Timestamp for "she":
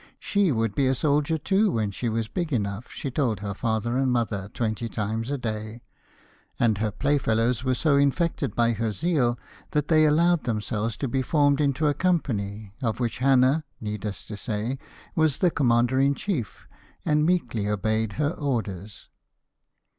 0.17-0.51, 1.91-2.09, 2.89-3.11